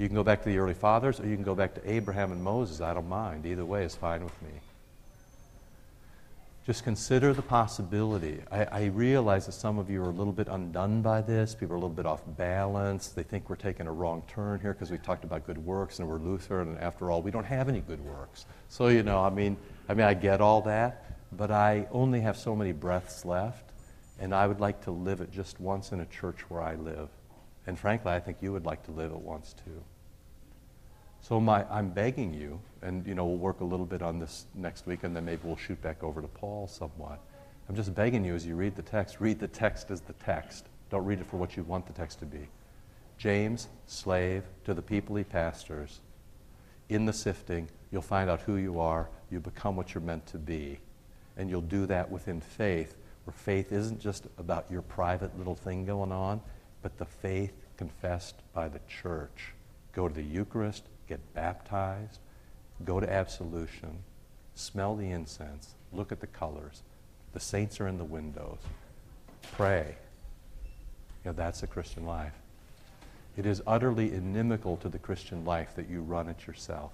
You 0.00 0.06
can 0.06 0.14
go 0.14 0.24
back 0.24 0.42
to 0.44 0.48
the 0.48 0.56
early 0.56 0.72
fathers, 0.72 1.20
or 1.20 1.28
you 1.28 1.34
can 1.34 1.44
go 1.44 1.54
back 1.54 1.74
to 1.74 1.92
Abraham 1.92 2.32
and 2.32 2.42
Moses. 2.42 2.80
I 2.80 2.94
don't 2.94 3.06
mind. 3.06 3.44
Either 3.44 3.66
way 3.66 3.84
is 3.84 3.94
fine 3.94 4.24
with 4.24 4.40
me. 4.40 4.48
just 6.64 6.84
consider 6.84 7.34
the 7.34 7.42
possibility. 7.42 8.40
I, 8.50 8.64
I, 8.64 8.84
realize 8.86 9.44
that 9.44 9.52
some 9.52 9.78
of 9.78 9.90
you 9.90 10.02
are 10.02 10.08
a 10.08 10.12
little 10.12 10.32
bit 10.32 10.48
undone 10.48 11.02
by 11.02 11.20
this. 11.20 11.54
People 11.54 11.74
are 11.74 11.76
a 11.76 11.80
little 11.80 11.94
bit 11.94 12.06
off 12.06 12.22
balance. 12.38 13.08
They 13.08 13.22
think 13.22 13.50
we're 13.50 13.56
taking 13.56 13.86
a 13.86 13.92
wrong 13.92 14.22
turn 14.26 14.58
here 14.60 14.72
because 14.72 14.90
we 14.90 14.96
talked 14.96 15.24
about 15.24 15.46
good 15.46 15.58
works 15.58 15.98
and 15.98 16.08
we're 16.08 16.18
Lutheran, 16.18 16.68
and 16.68 16.78
after 16.78 17.10
all, 17.10 17.20
we 17.20 17.30
don't 17.30 17.44
have 17.44 17.68
any 17.68 17.80
good 17.80 18.02
works. 18.02 18.46
So, 18.70 18.88
you 18.88 19.02
know, 19.02 19.22
I 19.22 19.28
mean, 19.28 19.58
I 19.86 19.92
mean, 19.92 20.06
I 20.06 20.14
get 20.14 20.40
all 20.40 20.62
that, 20.62 21.12
but 21.36 21.50
I 21.50 21.86
only 21.92 22.22
have 22.22 22.38
so 22.38 22.56
many 22.56 22.72
breaths 22.72 23.26
left, 23.26 23.70
and 24.18 24.34
I 24.34 24.46
would 24.46 24.60
like 24.60 24.82
to 24.84 24.92
live 24.92 25.20
it 25.20 25.30
just 25.30 25.60
once 25.60 25.92
in 25.92 26.00
a 26.00 26.06
church 26.06 26.48
where 26.48 26.62
I 26.62 26.76
live. 26.76 27.10
And 27.70 27.78
frankly, 27.78 28.10
I 28.10 28.18
think 28.18 28.38
you 28.40 28.50
would 28.50 28.66
like 28.66 28.82
to 28.86 28.90
live 28.90 29.12
it 29.12 29.20
once 29.20 29.54
too. 29.64 29.80
So 31.20 31.38
my, 31.38 31.64
I'm 31.70 31.90
begging 31.90 32.34
you, 32.34 32.60
and 32.82 33.06
you 33.06 33.14
know 33.14 33.24
we'll 33.24 33.36
work 33.36 33.60
a 33.60 33.64
little 33.64 33.86
bit 33.86 34.02
on 34.02 34.18
this 34.18 34.46
next 34.56 34.88
week, 34.88 35.04
and 35.04 35.14
then 35.14 35.24
maybe 35.24 35.42
we'll 35.44 35.54
shoot 35.54 35.80
back 35.80 36.02
over 36.02 36.20
to 36.20 36.26
Paul 36.26 36.66
somewhat. 36.66 37.20
I'm 37.68 37.76
just 37.76 37.94
begging 37.94 38.24
you 38.24 38.34
as 38.34 38.44
you 38.44 38.56
read 38.56 38.74
the 38.74 38.82
text, 38.82 39.20
read 39.20 39.38
the 39.38 39.46
text 39.46 39.92
as 39.92 40.00
the 40.00 40.14
text. 40.14 40.66
Don't 40.90 41.04
read 41.04 41.20
it 41.20 41.28
for 41.28 41.36
what 41.36 41.56
you 41.56 41.62
want 41.62 41.86
the 41.86 41.92
text 41.92 42.18
to 42.18 42.26
be. 42.26 42.48
James, 43.18 43.68
slave 43.86 44.42
to 44.64 44.74
the 44.74 44.82
people 44.82 45.14
he 45.14 45.22
pastors. 45.22 46.00
In 46.88 47.06
the 47.06 47.12
sifting, 47.12 47.68
you'll 47.92 48.02
find 48.02 48.28
out 48.28 48.40
who 48.40 48.56
you 48.56 48.80
are. 48.80 49.08
You 49.30 49.38
become 49.38 49.76
what 49.76 49.94
you're 49.94 50.02
meant 50.02 50.26
to 50.26 50.38
be. 50.38 50.80
And 51.36 51.48
you'll 51.48 51.60
do 51.60 51.86
that 51.86 52.10
within 52.10 52.40
faith, 52.40 52.96
where 53.22 53.34
faith 53.34 53.70
isn't 53.70 54.00
just 54.00 54.26
about 54.38 54.68
your 54.72 54.82
private 54.82 55.38
little 55.38 55.54
thing 55.54 55.84
going 55.84 56.10
on, 56.10 56.40
but 56.82 56.98
the 56.98 57.04
faith 57.04 57.52
confessed 57.76 58.36
by 58.52 58.68
the 58.68 58.80
church. 58.88 59.52
Go 59.92 60.08
to 60.08 60.14
the 60.14 60.22
Eucharist, 60.22 60.84
get 61.08 61.34
baptized, 61.34 62.18
go 62.84 63.00
to 63.00 63.10
absolution, 63.10 64.02
smell 64.54 64.96
the 64.96 65.10
incense, 65.10 65.74
look 65.92 66.12
at 66.12 66.20
the 66.20 66.26
colors. 66.26 66.82
The 67.32 67.40
saints 67.40 67.80
are 67.80 67.88
in 67.88 67.98
the 67.98 68.04
windows. 68.04 68.58
Pray. 69.52 69.96
You 71.24 71.30
know, 71.30 71.32
that's 71.32 71.60
the 71.60 71.66
Christian 71.66 72.06
life. 72.06 72.34
It 73.36 73.46
is 73.46 73.62
utterly 73.66 74.12
inimical 74.12 74.76
to 74.78 74.88
the 74.88 74.98
Christian 74.98 75.44
life 75.44 75.74
that 75.76 75.88
you 75.88 76.02
run 76.02 76.28
it 76.28 76.46
yourself. 76.46 76.92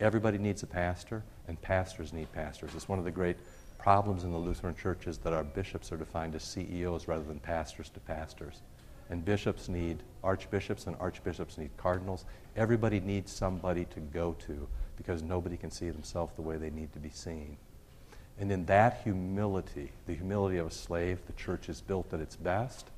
Everybody 0.00 0.38
needs 0.38 0.62
a 0.62 0.66
pastor, 0.66 1.22
and 1.46 1.60
pastors 1.60 2.12
need 2.12 2.32
pastors. 2.32 2.70
It's 2.74 2.88
one 2.88 2.98
of 2.98 3.04
the 3.04 3.10
great 3.10 3.36
problems 3.78 4.24
in 4.24 4.32
the 4.32 4.38
Lutheran 4.38 4.74
churches 4.74 5.18
that 5.18 5.32
our 5.32 5.44
bishops 5.44 5.92
are 5.92 5.96
defined 5.96 6.34
as 6.34 6.42
CEOs 6.42 7.06
rather 7.06 7.22
than 7.22 7.38
pastors 7.38 7.90
to 7.90 8.00
pastors. 8.00 8.62
And 9.10 9.24
bishops 9.24 9.68
need 9.68 10.02
archbishops, 10.22 10.86
and 10.86 10.96
archbishops 10.98 11.58
need 11.58 11.70
cardinals. 11.76 12.24
Everybody 12.56 13.00
needs 13.00 13.32
somebody 13.32 13.84
to 13.86 14.00
go 14.00 14.34
to 14.46 14.66
because 14.96 15.22
nobody 15.22 15.56
can 15.56 15.70
see 15.70 15.90
themselves 15.90 16.32
the 16.36 16.42
way 16.42 16.56
they 16.56 16.70
need 16.70 16.92
to 16.94 16.98
be 16.98 17.10
seen. 17.10 17.56
And 18.38 18.50
in 18.50 18.64
that 18.66 19.00
humility, 19.04 19.92
the 20.06 20.14
humility 20.14 20.58
of 20.58 20.66
a 20.66 20.70
slave, 20.70 21.20
the 21.26 21.32
church 21.34 21.68
is 21.68 21.80
built 21.80 22.12
at 22.12 22.20
its 22.20 22.36
best. 22.36 22.88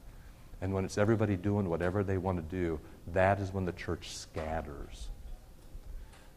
And 0.60 0.72
when 0.72 0.84
it's 0.84 0.96
everybody 0.96 1.36
doing 1.36 1.68
whatever 1.68 2.02
they 2.02 2.16
want 2.16 2.38
to 2.38 2.56
do, 2.56 2.80
that 3.12 3.40
is 3.40 3.52
when 3.52 3.66
the 3.66 3.72
church 3.72 4.16
scatters. 4.16 5.08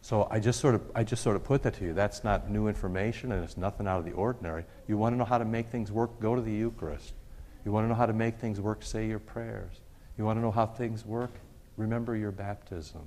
So 0.02 0.28
I 0.30 0.40
just 0.40 0.60
sort 0.60 0.74
of 0.74 0.82
I 0.94 1.04
just 1.04 1.22
sort 1.22 1.36
of 1.36 1.44
put 1.44 1.62
that 1.62 1.74
to 1.74 1.84
you. 1.84 1.92
That's 1.92 2.24
not 2.24 2.50
new 2.50 2.68
information 2.68 3.32
and 3.32 3.44
it's 3.44 3.56
nothing 3.56 3.86
out 3.86 3.98
of 3.98 4.04
the 4.04 4.12
ordinary. 4.12 4.64
You 4.86 4.96
want 4.96 5.14
to 5.14 5.18
know 5.18 5.24
how 5.24 5.38
to 5.38 5.44
make 5.44 5.68
things 5.68 5.92
work, 5.92 6.20
go 6.20 6.34
to 6.34 6.40
the 6.40 6.52
Eucharist. 6.52 7.12
You 7.64 7.72
want 7.72 7.84
to 7.84 7.88
know 7.88 7.94
how 7.94 8.06
to 8.06 8.12
make 8.12 8.38
things 8.38 8.60
work, 8.60 8.82
say 8.82 9.06
your 9.06 9.18
prayers. 9.18 9.80
You 10.16 10.24
want 10.24 10.38
to 10.38 10.40
know 10.40 10.50
how 10.50 10.66
things 10.66 11.04
work, 11.04 11.32
remember 11.76 12.16
your 12.16 12.30
baptism. 12.30 13.02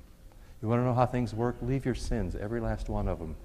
You 0.62 0.68
want 0.68 0.80
to 0.80 0.86
know 0.86 0.94
how 0.94 1.06
things 1.06 1.34
work, 1.34 1.58
leave 1.62 1.86
your 1.86 1.96
sins, 1.96 2.36
every 2.36 2.62
last 2.62 2.90
one 2.90 3.08
of 3.08 3.20
them, 3.20 3.36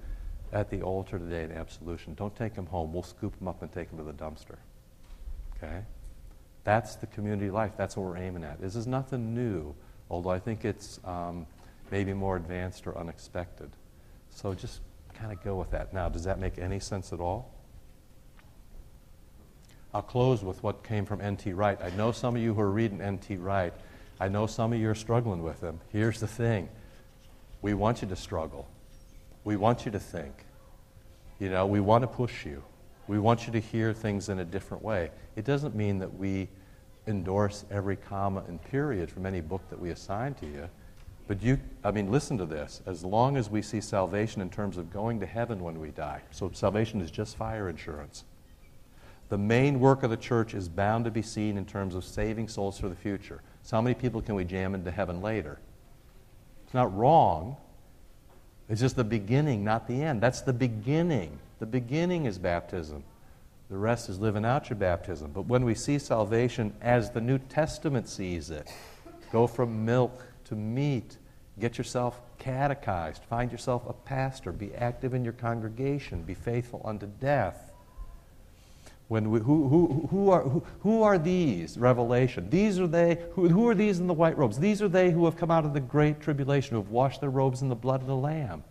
at 0.53 0.69
the 0.69 0.81
altar 0.81 1.19
today 1.19 1.43
in 1.43 1.51
absolution. 1.51 2.13
Don't 2.15 2.35
take 2.35 2.55
them 2.55 2.65
home. 2.65 2.93
We'll 2.93 3.03
scoop 3.03 3.37
them 3.37 3.47
up 3.47 3.61
and 3.61 3.71
take 3.71 3.89
them 3.89 3.97
to 3.97 4.03
the 4.03 4.13
dumpster. 4.13 4.57
Okay? 5.57 5.83
That's 6.63 6.95
the 6.95 7.07
community 7.07 7.49
life. 7.49 7.73
That's 7.77 7.97
what 7.97 8.05
we're 8.05 8.17
aiming 8.17 8.43
at. 8.43 8.61
This 8.61 8.75
is 8.75 8.87
nothing 8.87 9.33
new, 9.33 9.75
although 10.09 10.29
I 10.29 10.39
think 10.39 10.65
it's 10.65 10.99
um, 11.03 11.45
maybe 11.91 12.13
more 12.13 12.37
advanced 12.37 12.87
or 12.87 12.97
unexpected. 12.97 13.69
So 14.29 14.53
just 14.53 14.81
kind 15.13 15.31
of 15.31 15.43
go 15.43 15.55
with 15.55 15.71
that. 15.71 15.93
Now, 15.93 16.09
does 16.09 16.23
that 16.23 16.39
make 16.39 16.57
any 16.57 16.79
sense 16.79 17.11
at 17.11 17.19
all? 17.19 17.53
I'll 19.93 20.01
close 20.01 20.43
with 20.43 20.61
what 20.61 20.83
came 20.83 21.05
from 21.05 21.19
N.T. 21.21 21.53
Wright. 21.53 21.79
I 21.81 21.89
know 21.91 22.11
some 22.11 22.35
of 22.35 22.41
you 22.41 22.53
who 22.53 22.61
are 22.61 22.69
reading 22.69 23.01
N.T. 23.01 23.37
Wright. 23.37 23.73
I 24.19 24.27
know 24.27 24.45
some 24.45 24.73
of 24.73 24.79
you 24.79 24.89
are 24.89 24.95
struggling 24.95 25.41
with 25.41 25.61
him. 25.61 25.79
Here's 25.91 26.19
the 26.19 26.27
thing 26.27 26.69
we 27.61 27.73
want 27.73 28.01
you 28.01 28.07
to 28.07 28.15
struggle, 28.15 28.67
we 29.43 29.55
want 29.55 29.85
you 29.85 29.91
to 29.91 29.99
think. 29.99 30.45
You 31.39 31.49
know, 31.49 31.65
we 31.65 31.79
want 31.79 32.03
to 32.03 32.07
push 32.07 32.45
you. 32.45 32.63
We 33.07 33.17
want 33.17 33.47
you 33.47 33.53
to 33.53 33.59
hear 33.59 33.93
things 33.93 34.29
in 34.29 34.39
a 34.39 34.45
different 34.45 34.83
way. 34.83 35.09
It 35.35 35.45
doesn't 35.45 35.73
mean 35.73 35.99
that 35.99 36.13
we 36.13 36.49
endorse 37.07 37.65
every 37.71 37.95
comma 37.95 38.43
and 38.47 38.61
period 38.61 39.09
from 39.09 39.25
any 39.25 39.41
book 39.41 39.61
that 39.69 39.79
we 39.79 39.89
assign 39.89 40.35
to 40.35 40.45
you. 40.45 40.69
But 41.27 41.41
you, 41.41 41.59
I 41.83 41.91
mean, 41.91 42.11
listen 42.11 42.37
to 42.39 42.45
this. 42.45 42.81
As 42.85 43.03
long 43.03 43.37
as 43.37 43.49
we 43.49 43.61
see 43.61 43.81
salvation 43.81 44.41
in 44.41 44.49
terms 44.49 44.77
of 44.77 44.91
going 44.91 45.19
to 45.21 45.25
heaven 45.25 45.61
when 45.63 45.79
we 45.79 45.89
die, 45.89 46.21
so 46.31 46.51
salvation 46.53 47.01
is 47.01 47.09
just 47.09 47.37
fire 47.37 47.69
insurance. 47.69 48.25
The 49.29 49.37
main 49.37 49.79
work 49.79 50.01
of 50.01 50.09
the 50.09 50.17
church 50.17 50.55
is 50.55 50.67
bound 50.67 51.05
to 51.05 51.11
be 51.11 51.21
seen 51.21 51.57
in 51.57 51.65
terms 51.65 51.93
of 51.93 52.03
saving 52.03 52.47
souls 52.47 52.79
for 52.79 52.89
the 52.89 52.95
future. 52.95 53.41
So, 53.61 53.77
how 53.77 53.81
many 53.81 53.93
people 53.93 54.21
can 54.21 54.33
we 54.33 54.43
jam 54.43 54.73
into 54.73 54.89
heaven 54.89 55.21
later? 55.21 55.59
It's 56.65 56.73
not 56.73 56.95
wrong. 56.95 57.55
It's 58.67 58.81
just 58.81 58.95
the 58.95 59.03
beginning, 59.03 59.63
not 59.63 59.87
the 59.87 60.01
end. 60.01 60.21
That's 60.21 60.41
the 60.41 60.53
beginning. 60.53 61.39
The 61.59 61.65
beginning 61.65 62.25
is 62.25 62.37
baptism. 62.37 63.03
The 63.69 63.77
rest 63.77 64.09
is 64.09 64.19
living 64.19 64.45
out 64.45 64.69
your 64.69 64.77
baptism. 64.77 65.31
But 65.31 65.45
when 65.45 65.63
we 65.63 65.75
see 65.75 65.99
salvation 65.99 66.73
as 66.81 67.11
the 67.11 67.21
New 67.21 67.37
Testament 67.37 68.09
sees 68.09 68.49
it, 68.49 68.71
go 69.31 69.45
from 69.45 69.85
milk 69.85 70.23
to 70.45 70.55
meat, 70.55 71.17
get 71.59 71.77
yourself 71.77 72.19
catechized, 72.39 73.23
find 73.23 73.51
yourself 73.51 73.83
a 73.87 73.93
pastor, 73.93 74.51
be 74.51 74.73
active 74.73 75.13
in 75.13 75.23
your 75.23 75.33
congregation, 75.33 76.23
be 76.23 76.33
faithful 76.33 76.81
unto 76.83 77.05
death 77.05 77.69
when 79.09 79.31
we, 79.31 79.39
who, 79.39 79.67
who, 79.67 80.07
who, 80.11 80.29
are, 80.29 80.43
who, 80.43 80.63
who 80.81 81.01
are 81.01 81.17
these? 81.17 81.79
Revelation. 81.79 82.47
These 82.51 82.79
are 82.79 82.87
they, 82.87 83.17
who, 83.33 83.49
who 83.49 83.67
are 83.67 83.73
these 83.73 83.99
in 83.99 84.05
the 84.05 84.13
white 84.13 84.37
robes? 84.37 84.59
These 84.59 84.83
are 84.83 84.87
they 84.87 85.09
who 85.09 85.25
have 85.25 85.35
come 85.35 85.49
out 85.49 85.65
of 85.65 85.73
the 85.73 85.79
great 85.79 86.21
tribulation, 86.21 86.75
who 86.75 86.81
have 86.81 86.91
washed 86.91 87.19
their 87.19 87.31
robes 87.31 87.63
in 87.63 87.69
the 87.69 87.75
blood 87.75 88.01
of 88.01 88.07
the 88.07 88.15
Lamb. 88.15 88.63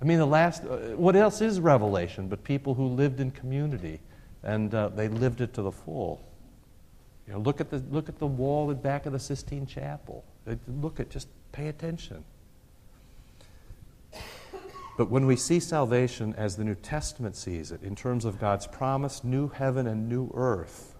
I 0.00 0.04
mean, 0.04 0.18
the 0.18 0.26
last, 0.26 0.64
uh, 0.64 0.96
what 0.96 1.16
else 1.16 1.40
is 1.40 1.58
Revelation 1.58 2.28
but 2.28 2.44
people 2.44 2.74
who 2.74 2.86
lived 2.86 3.18
in 3.18 3.32
community 3.32 4.00
and 4.44 4.72
uh, 4.72 4.88
they 4.90 5.08
lived 5.08 5.40
it 5.40 5.52
to 5.54 5.62
the 5.62 5.72
full? 5.72 6.24
You 7.26 7.34
know, 7.34 7.40
look 7.40 7.60
at 7.60 7.68
the, 7.68 7.82
look 7.90 8.08
at 8.08 8.20
the 8.20 8.26
wall 8.26 8.70
at 8.70 8.76
the 8.76 8.82
back 8.82 9.06
of 9.06 9.12
the 9.12 9.18
Sistine 9.18 9.66
Chapel. 9.66 10.24
Look 10.80 11.00
at, 11.00 11.10
just 11.10 11.26
pay 11.50 11.66
attention. 11.66 12.24
But 14.96 15.10
when 15.10 15.26
we 15.26 15.36
see 15.36 15.58
salvation 15.58 16.34
as 16.36 16.56
the 16.56 16.64
New 16.64 16.74
Testament 16.74 17.36
sees 17.36 17.72
it, 17.72 17.82
in 17.82 17.96
terms 17.96 18.24
of 18.24 18.38
God's 18.38 18.66
promised 18.66 19.24
new 19.24 19.48
heaven 19.48 19.86
and 19.86 20.08
new 20.08 20.30
earth, 20.34 20.94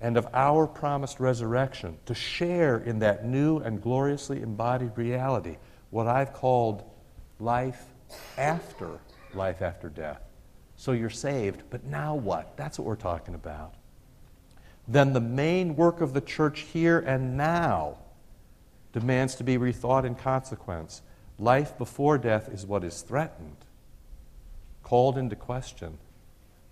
and 0.00 0.16
of 0.16 0.28
our 0.32 0.66
promised 0.66 1.18
resurrection, 1.18 1.98
to 2.06 2.14
share 2.14 2.78
in 2.78 3.00
that 3.00 3.24
new 3.24 3.58
and 3.58 3.82
gloriously 3.82 4.42
embodied 4.42 4.96
reality, 4.96 5.56
what 5.90 6.06
I've 6.06 6.32
called 6.32 6.84
life 7.40 7.84
after 8.38 9.00
life 9.34 9.62
after 9.62 9.88
death. 9.88 10.20
So 10.76 10.92
you're 10.92 11.10
saved, 11.10 11.62
but 11.70 11.84
now 11.84 12.14
what? 12.14 12.56
That's 12.56 12.78
what 12.78 12.86
we're 12.86 12.96
talking 12.96 13.34
about. 13.34 13.74
Then 14.86 15.12
the 15.12 15.20
main 15.20 15.74
work 15.74 16.00
of 16.00 16.12
the 16.12 16.20
church 16.20 16.60
here 16.60 16.98
and 17.00 17.36
now 17.36 17.98
demands 18.92 19.34
to 19.36 19.44
be 19.44 19.58
rethought 19.58 20.04
in 20.04 20.14
consequence. 20.14 21.02
Life 21.38 21.76
before 21.76 22.16
death 22.16 22.48
is 22.48 22.64
what 22.64 22.82
is 22.82 23.02
threatened, 23.02 23.56
called 24.82 25.18
into 25.18 25.36
question 25.36 25.98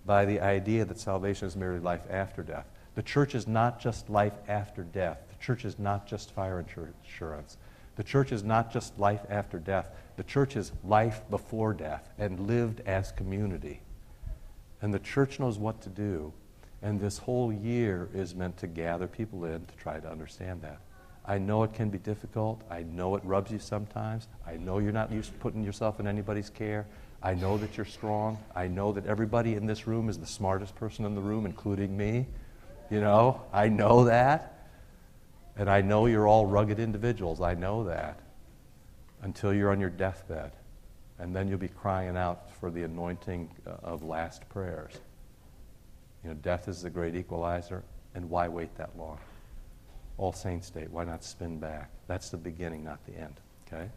by 0.05 0.25
the 0.25 0.39
idea 0.39 0.85
that 0.85 0.99
salvation 0.99 1.47
is 1.47 1.55
merely 1.55 1.79
life 1.79 2.05
after 2.09 2.41
death. 2.41 2.65
The 2.95 3.03
church 3.03 3.35
is 3.35 3.47
not 3.47 3.79
just 3.79 4.09
life 4.09 4.33
after 4.47 4.83
death. 4.83 5.19
The 5.29 5.43
church 5.43 5.65
is 5.65 5.77
not 5.77 6.07
just 6.07 6.31
fire 6.31 6.59
insurance. 6.59 7.57
The 7.95 8.03
church 8.03 8.31
is 8.31 8.43
not 8.43 8.71
just 8.71 8.97
life 8.97 9.21
after 9.29 9.59
death. 9.59 9.89
The 10.17 10.23
church 10.23 10.55
is 10.55 10.71
life 10.83 11.21
before 11.29 11.73
death 11.73 12.09
and 12.17 12.47
lived 12.47 12.81
as 12.85 13.11
community. 13.11 13.81
And 14.81 14.93
the 14.93 14.99
church 14.99 15.39
knows 15.39 15.57
what 15.57 15.81
to 15.81 15.89
do. 15.89 16.33
And 16.81 16.99
this 16.99 17.17
whole 17.17 17.51
year 17.51 18.09
is 18.13 18.35
meant 18.35 18.57
to 18.57 18.67
gather 18.67 19.07
people 19.07 19.45
in 19.45 19.65
to 19.65 19.75
try 19.75 19.99
to 19.99 20.09
understand 20.09 20.61
that. 20.61 20.79
I 21.27 21.37
know 21.39 21.63
it 21.63 21.73
can 21.73 21.89
be 21.89 21.97
difficult. 21.97 22.61
I 22.69 22.83
know 22.83 23.15
it 23.15 23.25
rubs 23.25 23.51
you 23.51 23.59
sometimes. 23.59 24.27
I 24.45 24.57
know 24.57 24.77
you're 24.77 24.91
not 24.91 25.11
used 25.11 25.31
to 25.31 25.37
putting 25.39 25.63
yourself 25.63 25.99
in 25.99 26.07
anybody's 26.07 26.49
care. 26.49 26.85
I 27.23 27.33
know 27.33 27.57
that 27.57 27.77
you're 27.77 27.85
strong. 27.85 28.37
I 28.55 28.67
know 28.67 28.91
that 28.91 29.07
everybody 29.07 29.55
in 29.55 29.65
this 29.65 29.87
room 29.87 30.09
is 30.09 30.19
the 30.19 30.27
smartest 30.27 30.75
person 30.75 31.05
in 31.05 31.15
the 31.15 31.21
room, 31.21 31.47
including 31.47 31.97
me. 31.97 32.27
You 32.91 33.01
know, 33.01 33.41
I 33.51 33.69
know 33.69 34.05
that. 34.05 34.69
And 35.57 35.69
I 35.69 35.81
know 35.81 36.05
you're 36.05 36.27
all 36.27 36.45
rugged 36.45 36.79
individuals. 36.79 37.41
I 37.41 37.55
know 37.55 37.85
that. 37.85 38.19
Until 39.23 39.53
you're 39.53 39.71
on 39.71 39.79
your 39.79 39.89
deathbed. 39.89 40.51
And 41.17 41.35
then 41.35 41.47
you'll 41.47 41.57
be 41.57 41.69
crying 41.69 42.17
out 42.17 42.51
for 42.59 42.69
the 42.69 42.83
anointing 42.83 43.49
uh, 43.65 43.71
of 43.81 44.03
last 44.03 44.47
prayers. 44.49 44.93
You 46.23 46.29
know, 46.31 46.35
death 46.35 46.67
is 46.67 46.81
the 46.81 46.89
great 46.89 47.15
equalizer, 47.15 47.83
and 48.15 48.29
why 48.29 48.47
wait 48.47 48.75
that 48.77 48.97
long? 48.97 49.19
All 50.17 50.33
Saints' 50.33 50.69
Day, 50.69 50.87
why 50.89 51.03
not 51.03 51.23
spin 51.23 51.59
back? 51.59 51.89
That's 52.07 52.29
the 52.29 52.37
beginning, 52.37 52.83
not 52.83 53.05
the 53.05 53.13
end. 53.17 53.39
Okay? 53.67 53.89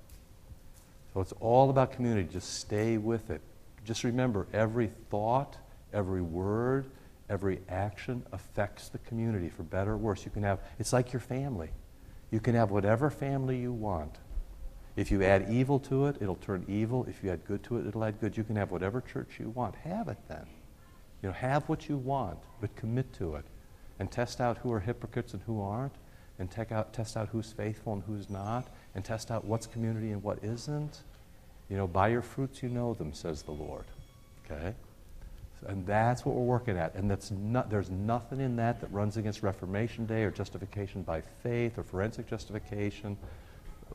So 1.15 1.21
it's 1.21 1.33
all 1.41 1.71
about 1.71 1.93
community. 1.93 2.29
Just 2.31 2.61
stay 2.61 2.99
with 2.99 3.31
it. 3.31 3.41
Just 3.85 4.05
remember 4.05 4.47
every 4.53 4.91
thought, 5.11 5.57
every 5.93 6.23
word, 6.23 6.87
every 7.31 7.61
action 7.69 8.25
affects 8.33 8.89
the 8.89 8.99
community 8.99 9.49
for 9.49 9.63
better 9.63 9.93
or 9.93 9.97
worse. 9.97 10.25
You 10.25 10.31
can 10.31 10.43
have, 10.43 10.61
it's 10.79 10.93
like 10.93 11.13
your 11.13 11.21
family. 11.21 11.71
You 12.31 12.41
can 12.41 12.55
have 12.55 12.71
whatever 12.71 13.11
family 13.11 13.59
you 13.59 13.73
want. 13.73 14.19
If 14.97 15.11
you 15.13 15.23
add 15.23 15.47
evil 15.49 15.79
to 15.81 16.07
it, 16.07 16.17
it'll 16.21 16.35
turn 16.37 16.65
evil. 16.69 17.05
If 17.09 17.23
you 17.23 17.31
add 17.31 17.45
good 17.47 17.63
to 17.65 17.79
it, 17.79 17.87
it'll 17.87 18.05
add 18.05 18.21
good. 18.21 18.37
You 18.37 18.43
can 18.45 18.57
have 18.57 18.71
whatever 18.71 19.01
church 19.01 19.39
you 19.39 19.51
want. 19.51 19.77
Have 19.77 20.09
it 20.09 20.19
then. 20.29 20.47
You 21.23 21.29
know, 21.29 21.33
have 21.35 21.69
what 21.69 21.89
you 21.89 21.97
want, 21.97 22.39
but 22.61 22.75
commit 22.75 23.13
to 23.15 23.37
it. 23.37 23.45
And 23.99 24.11
test 24.11 24.41
out 24.41 24.59
who 24.59 24.73
are 24.73 24.81
hypocrites 24.81 25.35
and 25.35 25.43
who 25.43 25.61
aren't. 25.61 25.95
And 26.39 26.49
out, 26.71 26.93
test 26.93 27.17
out 27.17 27.29
who's 27.31 27.53
faithful 27.53 27.95
and 27.95 28.03
who's 28.05 28.31
not. 28.31 28.69
And 28.95 29.05
test 29.05 29.31
out 29.31 29.45
what's 29.45 29.67
community 29.67 30.13
and 30.13 30.23
what 30.23 30.39
isn't. 30.43 31.03
You 31.69 31.77
know, 31.77 31.87
by 31.87 32.09
your 32.09 32.23
fruits 32.23 32.63
you 32.63 32.69
know 32.69 32.95
them, 32.95 33.13
says 33.13 33.43
the 33.43 33.53
Lord. 33.53 33.85
Okay? 34.45 34.75
And 35.67 35.85
that's 35.87 36.25
what 36.25 36.37
we're 36.37 36.43
working 36.43 36.77
at. 36.77 36.95
And 36.95 37.11
that's 37.11 37.31
not, 37.31 37.69
there's 37.69 37.91
nothing 37.91 38.41
in 38.41 38.57
that 38.57 38.81
that 38.81 38.93
runs 38.93 39.17
against 39.17 39.43
Reformation 39.43 40.07
Day 40.07 40.23
or 40.23 40.31
justification 40.31 41.03
by 41.03 41.21
faith 41.43 41.79
or 41.79 41.83
forensic 41.83 42.29
justification 42.29 43.17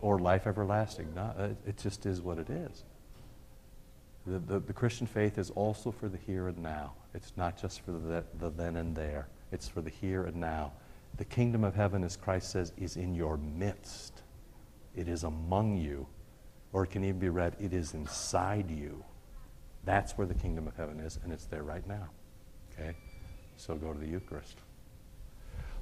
or 0.02 0.20
life 0.20 0.46
everlasting. 0.46 1.08
Not, 1.16 1.40
uh, 1.40 1.44
it, 1.44 1.58
it 1.68 1.78
just 1.78 2.06
is 2.06 2.22
what 2.22 2.38
it 2.38 2.50
is. 2.50 2.84
The, 4.26 4.40
the, 4.40 4.60
the, 4.60 4.74
Christian 4.74 5.08
faith 5.08 5.38
is 5.38 5.50
also 5.52 5.92
for 5.92 6.08
the 6.08 6.18
here 6.18 6.48
and 6.48 6.58
now. 6.58 6.94
It's 7.14 7.34
not 7.36 7.62
just 7.62 7.82
for 7.82 7.92
the, 7.92 8.24
the 8.40 8.50
then 8.50 8.78
and 8.78 8.96
there. 8.96 9.28
It's 9.52 9.68
for 9.68 9.82
the 9.82 9.90
here 9.90 10.24
and 10.24 10.38
now. 10.38 10.72
The 11.18 11.26
kingdom 11.26 11.64
of 11.64 11.76
heaven, 11.76 12.04
as 12.04 12.18
Christ 12.18 12.52
says, 12.52 12.74
is 12.78 12.98
in 12.98 13.14
your 13.14 13.38
midst. 13.38 14.22
It 14.96 15.08
is 15.08 15.24
among 15.24 15.78
you. 15.78 16.08
Or 16.72 16.84
it 16.84 16.92
can 16.92 17.04
even 17.04 17.20
be 17.20 17.30
read, 17.30 17.56
it 17.60 17.74
is 17.74 17.94
inside 17.94 18.72
you. 18.72 19.04
That's 19.86 20.18
where 20.18 20.26
the 20.26 20.34
kingdom 20.34 20.68
of 20.68 20.76
heaven 20.76 21.00
is, 21.00 21.20
and 21.24 21.32
it's 21.32 21.46
there 21.46 21.62
right 21.62 21.86
now. 21.88 22.10
Okay? 22.72 22.96
So 23.58 23.76
go 23.76 23.94
to 23.94 24.00
the 24.00 24.08
Eucharist. 24.08 24.58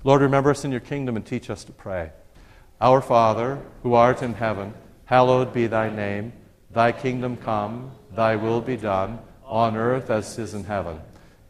Lord, 0.04 0.22
remember 0.22 0.50
us 0.50 0.66
in 0.66 0.72
your 0.72 0.80
kingdom 0.82 1.16
and 1.16 1.26
teach 1.26 1.50
us 1.50 1.64
to 1.64 1.72
pray. 1.72 2.12
Our 2.82 3.02
Father, 3.02 3.62
who 3.84 3.94
art 3.94 4.24
in 4.24 4.34
heaven, 4.34 4.74
hallowed 5.06 5.54
be 5.54 5.68
thy 5.68 5.90
name. 5.90 6.34
Thy 6.72 6.92
kingdom 6.92 7.38
come, 7.38 7.92
thy 8.16 8.36
will 8.36 8.62
be 8.62 8.76
done, 8.76 9.20
on 9.46 9.78
earth 9.78 10.10
as 10.10 10.38
it 10.38 10.42
is 10.42 10.54
in 10.54 10.64
heaven. 10.64 11.00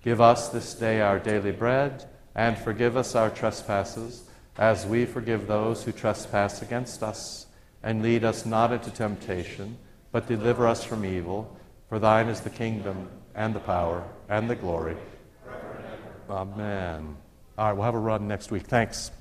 Give 0.03 0.19
us 0.19 0.49
this 0.49 0.73
day 0.73 0.99
our 1.01 1.19
daily 1.19 1.51
bread, 1.51 2.09
and 2.35 2.57
forgive 2.57 2.97
us 2.97 3.15
our 3.15 3.29
trespasses, 3.29 4.23
as 4.57 4.85
we 4.85 5.05
forgive 5.05 5.47
those 5.47 5.83
who 5.83 5.91
trespass 5.91 6.61
against 6.61 7.03
us. 7.03 7.47
And 7.83 8.03
lead 8.03 8.23
us 8.23 8.45
not 8.45 8.71
into 8.71 8.91
temptation, 8.91 9.77
but 10.11 10.27
deliver 10.27 10.67
us 10.67 10.83
from 10.83 11.03
evil. 11.03 11.57
For 11.89 11.99
thine 11.99 12.27
is 12.27 12.41
the 12.41 12.49
kingdom 12.49 13.09
and 13.33 13.55
the 13.55 13.59
power 13.59 14.03
and 14.29 14.49
the 14.49 14.55
glory. 14.55 14.97
Amen. 16.29 17.17
All 17.57 17.67
right, 17.67 17.73
we'll 17.73 17.85
have 17.85 17.95
a 17.95 17.99
run 17.99 18.27
next 18.27 18.51
week. 18.51 18.63
Thanks. 18.63 19.11